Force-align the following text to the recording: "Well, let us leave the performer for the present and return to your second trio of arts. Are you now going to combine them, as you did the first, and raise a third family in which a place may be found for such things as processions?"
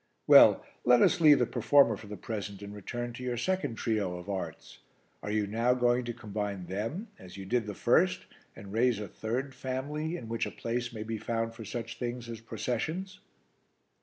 "Well, 0.25 0.65
let 0.83 1.03
us 1.03 1.21
leave 1.21 1.37
the 1.37 1.45
performer 1.45 1.95
for 1.95 2.07
the 2.07 2.17
present 2.17 2.63
and 2.63 2.73
return 2.73 3.13
to 3.13 3.23
your 3.23 3.37
second 3.37 3.75
trio 3.75 4.17
of 4.17 4.29
arts. 4.31 4.79
Are 5.21 5.29
you 5.29 5.45
now 5.45 5.75
going 5.75 6.05
to 6.05 6.11
combine 6.11 6.65
them, 6.65 7.09
as 7.19 7.37
you 7.37 7.45
did 7.45 7.67
the 7.67 7.75
first, 7.75 8.25
and 8.55 8.73
raise 8.73 8.97
a 8.99 9.07
third 9.07 9.53
family 9.53 10.17
in 10.17 10.27
which 10.27 10.47
a 10.47 10.51
place 10.51 10.91
may 10.91 11.03
be 11.03 11.19
found 11.19 11.53
for 11.53 11.63
such 11.65 11.99
things 11.99 12.27
as 12.29 12.41
processions?" 12.41 13.19